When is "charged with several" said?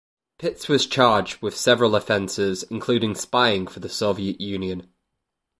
0.87-1.95